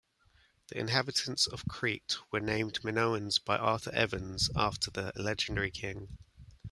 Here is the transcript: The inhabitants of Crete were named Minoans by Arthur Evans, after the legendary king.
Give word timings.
The 0.69 0.79
inhabitants 0.79 1.45
of 1.45 1.67
Crete 1.67 2.17
were 2.31 2.39
named 2.39 2.81
Minoans 2.83 3.37
by 3.37 3.57
Arthur 3.59 3.91
Evans, 3.93 4.49
after 4.55 4.89
the 4.89 5.11
legendary 5.15 5.69
king. 5.69 6.17